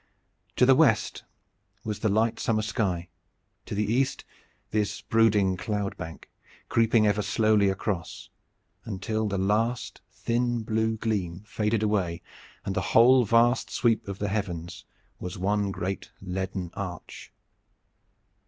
[0.55, 1.25] To the west
[1.83, 3.09] was the light summer sky,
[3.67, 4.25] to the east
[4.71, 6.27] this brooding cloud bank,
[6.69, 8.31] creeping ever slowly across,
[8.83, 12.23] until the last thin blue gleam faded away
[12.65, 14.85] and the whole vast sweep of the heavens
[15.19, 17.31] was one great leaden arch.